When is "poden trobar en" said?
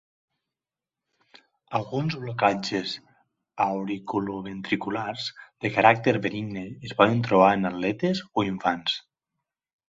7.03-7.71